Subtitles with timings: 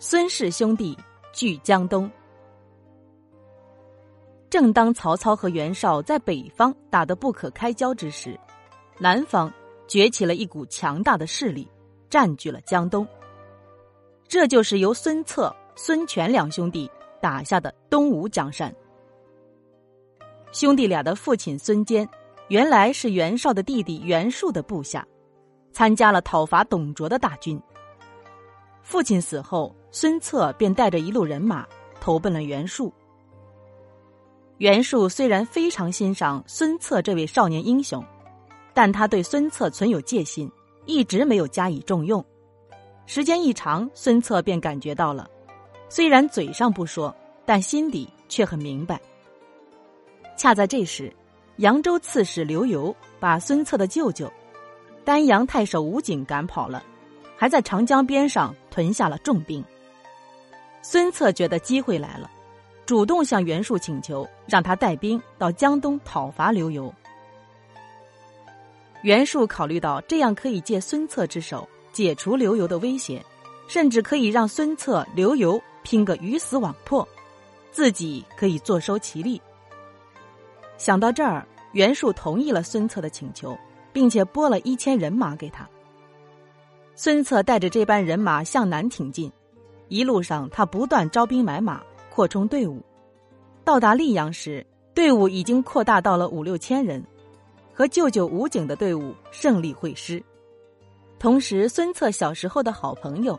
[0.00, 0.96] 孙氏兄弟
[1.32, 2.08] 据江东。
[4.48, 8.38] 正当曹操和袁绍在北方打得不可开交之时，
[8.98, 9.52] 南方
[9.88, 11.68] 崛起了一股强大的势力，
[12.08, 13.04] 占据了江东。
[14.28, 16.88] 这就是由孙策、孙权两兄弟
[17.20, 18.72] 打下的东吴江山。
[20.52, 22.08] 兄弟俩的父亲孙坚，
[22.46, 25.04] 原来是袁绍的弟弟袁术的部下，
[25.72, 27.60] 参加了讨伐董卓的大军。
[28.80, 31.66] 父亲死后，孙策便带着一路人马
[32.00, 32.92] 投奔了袁术。
[34.58, 38.04] 袁术虽然非常欣赏孙策这位少年英雄，
[38.74, 40.50] 但他对孙策存有戒心，
[40.84, 42.24] 一直没有加以重用。
[43.06, 45.28] 时间一长，孙策便感觉到了，
[45.88, 47.14] 虽然嘴上不说，
[47.46, 49.00] 但心底却很明白。
[50.36, 51.12] 恰在这时，
[51.56, 54.30] 扬州刺史刘繇把孙策的舅舅
[55.04, 56.84] 丹阳太守吴景赶跑了。
[57.40, 59.64] 还在长江边上屯下了重兵。
[60.90, 62.30] 孙策觉得机会来了，
[62.86, 66.90] 主动向袁术请求，让他带兵到江东讨伐刘繇。
[69.02, 73.22] 袁术考虑到这样可以借孙策之手解除刘繇的威胁，
[73.68, 77.06] 甚至可以让孙策、刘繇拼个鱼死网破，
[77.70, 79.38] 自己可以坐收其利。
[80.78, 83.54] 想到这儿，袁术同意了孙策的请求，
[83.92, 85.68] 并且拨了一千人马给他。
[86.94, 89.30] 孙策带着这班人马向南挺进，
[89.88, 92.82] 一路上他不断招兵买马，扩充队伍。
[93.64, 97.02] 到达溧阳时，队伍已经扩大到了五六千人，
[97.74, 100.22] 和舅舅吴景的队伍胜利会师。
[101.18, 103.38] 同时，孙策小时候的好朋友、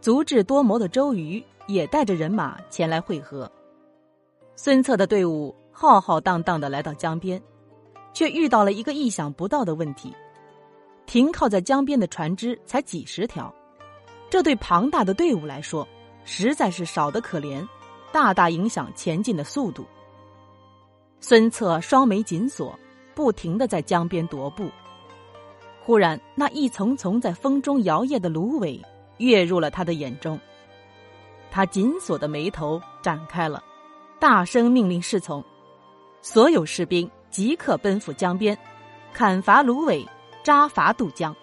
[0.00, 3.50] 足智多谋的周瑜也带着人马前来会合。
[4.56, 7.40] 孙策的队伍浩浩荡荡的来到江边，
[8.12, 10.12] 却遇到了一个意想不到的问题。
[11.06, 13.54] 停靠在江边的船只才几十条，
[14.30, 15.86] 这对庞大的队伍来说，
[16.24, 17.66] 实在是少得可怜，
[18.12, 19.86] 大大影响前进的速度。
[21.20, 22.78] 孙策双眉紧锁，
[23.14, 24.70] 不停的在江边踱步。
[25.82, 28.80] 忽然，那一丛丛在风中摇曳的芦苇
[29.16, 30.38] 跃入了他的眼中，
[31.50, 33.64] 他紧锁的眉头展开了，
[34.18, 35.42] 大声命令侍从：
[36.20, 38.56] 所有士兵即刻奔赴江边，
[39.12, 40.06] 砍伐芦苇。
[40.44, 41.36] 扎伐渡江，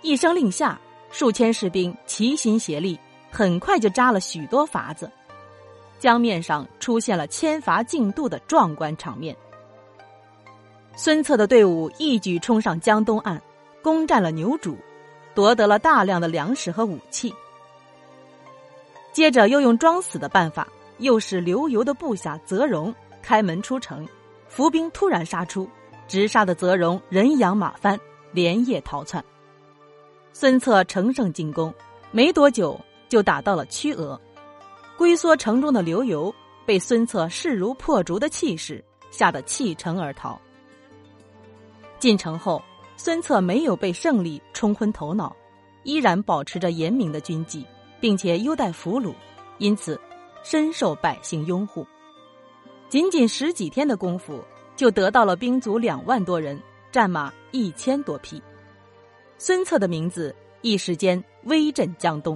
[0.00, 0.80] 一声令下，
[1.14, 2.98] 数千士兵齐心协力，
[3.30, 5.08] 很快就扎了许多筏子，
[6.00, 9.34] 江面上出现了千筏竞渡的壮观场面。
[10.96, 13.40] 孙策的队伍一举冲上江东岸，
[13.80, 14.74] 攻占了牛渚，
[15.36, 17.32] 夺得了大量的粮食和武器。
[19.12, 20.66] 接着又用装死的办法，
[20.98, 22.92] 诱使刘繇的部下泽荣
[23.22, 24.04] 开门出城，
[24.48, 25.70] 伏兵突然杀出，
[26.08, 27.96] 直杀的泽荣人仰马翻。
[28.32, 29.24] 连夜逃窜，
[30.36, 31.72] 孙策乘胜进攻，
[32.10, 32.78] 没多久
[33.08, 34.20] 就打到了曲阿。
[34.98, 36.34] 龟缩城中的刘繇
[36.66, 40.36] 被孙策势如破竹的气势吓得弃城而逃。
[42.00, 42.60] 进城后，
[42.96, 45.34] 孙策没有被胜利冲昏头脑，
[45.84, 47.64] 依然保持着严明的军纪，
[48.00, 49.14] 并且优待俘虏，
[49.58, 49.98] 因此
[50.42, 51.86] 深受百姓拥护。
[52.88, 54.42] 仅仅十几天的功夫，
[54.74, 56.60] 就得到了兵卒两万多人。
[56.90, 58.40] 战马一千多匹，
[59.46, 62.34] 孙策的名字一时间威震江东。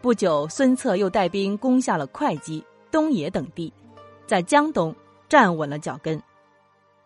[0.00, 3.72] 不久，孙策又带兵攻下了会稽、东野等地，
[4.28, 4.94] 在江东
[5.28, 6.22] 站稳了脚跟，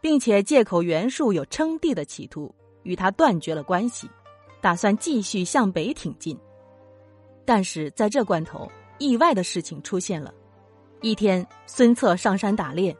[0.02, 4.10] 并且借口袁术有称帝的企图，与他断绝了关系，
[4.60, 6.38] 打算继续向北挺进。
[7.46, 10.34] 但是在这关头，意外的事情出现了。
[11.00, 12.94] 一天，孙策上山打猎，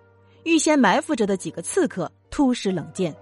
[0.45, 2.11] 预先埋伏着的几个刺客。
[2.31, 3.15] 突施冷箭，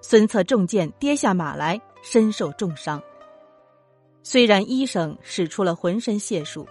[0.00, 3.02] 孙策中箭跌下马来，身受重伤。
[4.22, 6.66] 虽然医生使出了浑身解数，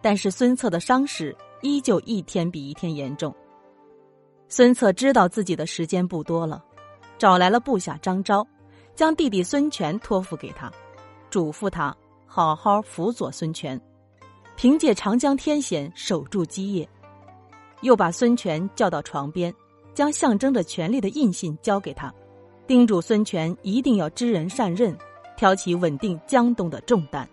[0.00, 3.34] 但是孙策的伤势依旧一天比一天严重。
[4.48, 6.64] 孙策知道自己的时间不多了，
[7.18, 8.46] 找来了部下张昭，
[8.94, 10.72] 将弟弟孙权托付给他，
[11.28, 11.94] 嘱咐他
[12.26, 13.80] 好好辅佐孙权，
[14.56, 16.88] 凭借长江天险守住基业。
[17.82, 19.54] 又把孙权叫到床边。
[19.92, 22.14] 将象征着权力的印信交给他，
[22.70, 24.96] 叮嘱孙权一定要知人善任，
[25.36, 27.28] 挑起稳定江东的重担。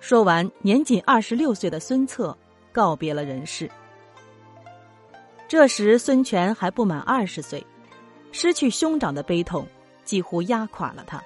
[0.00, 2.36] 说完，年仅二十六岁的孙策
[2.72, 3.70] 告别了人世。
[5.46, 7.64] 这时，孙权还不满二十岁，
[8.32, 9.64] 失去兄长的悲痛
[10.04, 11.22] 几乎压垮了他，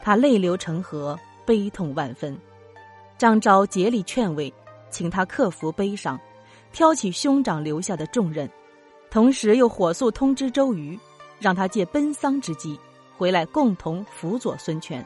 [0.00, 2.38] 他泪流成河，悲痛万分。
[3.18, 4.54] 张昭竭力劝慰，
[4.90, 6.16] 请他克服悲伤，
[6.72, 8.48] 挑起兄长留下的重任。
[9.10, 10.96] 同时又火速通知周瑜，
[11.40, 12.78] 让他借奔丧之机
[13.16, 15.04] 回来共同辅佐孙权。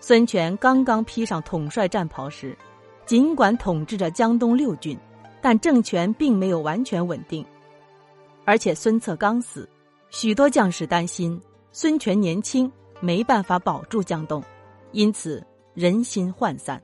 [0.00, 2.58] 孙权刚刚披上统帅战袍时，
[3.06, 4.98] 尽管统治着江东六郡，
[5.40, 7.46] 但政权并没有完全稳定。
[8.44, 9.68] 而且孙策刚死，
[10.10, 11.40] 许多将士担心
[11.70, 14.42] 孙权年轻，没办法保住江东，
[14.90, 15.44] 因此
[15.74, 16.82] 人心涣散，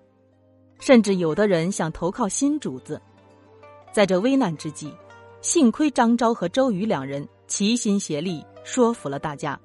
[0.78, 3.02] 甚至有的人想投靠新主子。
[3.92, 4.94] 在这危难之际，
[5.40, 9.58] 幸亏张昭和周瑜两人齐心协力，说服了大家，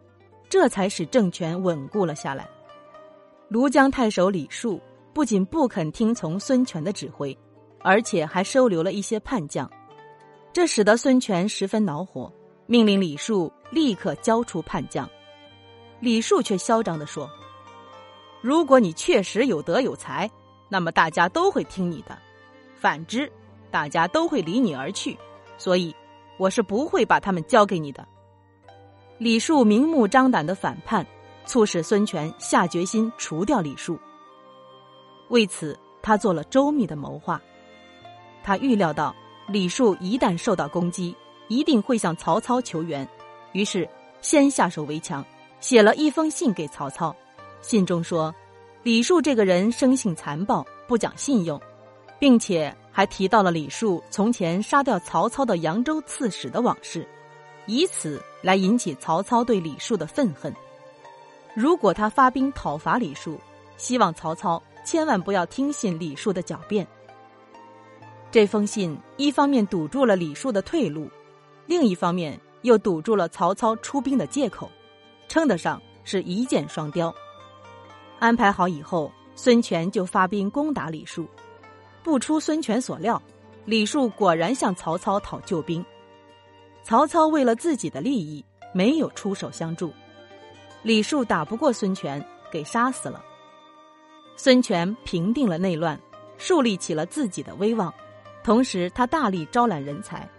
[0.50, 2.50] 这才使政权稳固了下来。
[3.52, 4.82] 庐江太守李树
[5.14, 7.38] 不仅不肯听从孙权的指挥，
[7.82, 9.70] 而且还收留了一些叛将。
[10.52, 12.32] 这使得孙权十分恼火，
[12.66, 15.08] 命令李树立刻交出叛将。
[16.00, 17.30] 李树却嚣张地说
[18.42, 20.30] ：“如果你确实有德有才，
[20.70, 22.16] 那么大家都会听你的；
[22.76, 23.32] 反之，
[23.70, 25.18] 大家都会离你而去。
[25.58, 25.96] 所以，
[26.44, 28.06] 我是不会把他们交给你的。”
[29.18, 31.06] 李树明目张胆的反叛，
[31.46, 33.98] 促使孙权下决心除掉李树。
[35.30, 37.42] 为此，他做了周密的谋划。
[38.44, 39.16] 他预料到。
[39.46, 41.14] 李树一旦受到攻击，
[41.50, 43.06] 一定会向曹操求援，
[43.52, 43.88] 于是
[44.22, 45.24] 先下手为强，
[45.60, 47.14] 写了一封信给曹操。
[47.60, 48.34] 信中说，
[48.84, 51.60] 李树这个人生性残暴，不讲信用，
[52.18, 57.06] 并且还提到了李树从前杀掉曹操的扬州刺史的往事，
[57.66, 60.54] 以此来引起曹操对李树的愤恨。
[61.56, 63.40] 如果他发兵讨伐李树，
[63.78, 66.88] 希望曹操千万不要听信李树的狡辩。
[68.32, 71.10] 这封信一方面堵住了李树的退路，
[71.66, 74.70] 另一方面又堵住了曹操出兵的借口，
[75.28, 77.14] 称得上是一箭双雕。
[78.20, 81.28] 安排好以后，孙权就发兵攻打李树。
[82.04, 83.20] 不出孙权所料，
[83.66, 85.84] 李树果然向曹操讨救兵。
[86.84, 89.92] 曹操为了自己的利益，没有出手相助。
[90.82, 93.24] 李树打不过孙权，给杀死了。
[94.36, 95.98] 孙权平定了内乱，
[96.38, 97.94] 树立起了自己的威望。
[98.44, 100.30] 同时，他大力招揽人才，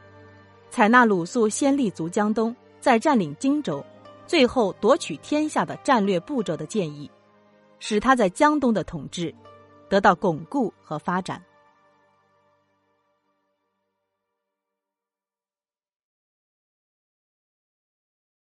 [0.69, 3.83] 采纳鲁肃先立足江东，再占领荆州，
[4.27, 7.11] 最后夺取天下的战略步骤的建议，
[7.79, 9.35] 使他在江东的统治
[9.89, 11.43] 得到巩固和发展。